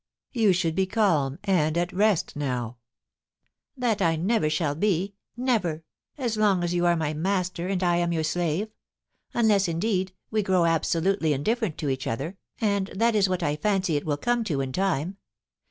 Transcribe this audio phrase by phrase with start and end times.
[0.31, 2.77] You should be calm and at rest now.'
[3.29, 3.45] *
[3.77, 5.83] That I never shall be— never—
[6.17, 8.69] as long as you are my master, and I am your slave—
[9.35, 13.93] unless, indeed, we grow absolutely indifferent to each other, and that is what I fancy
[13.93, 14.01] THE TRYST BY THE BAMBOOS.
[14.01, 15.17] 267 it will come to in time.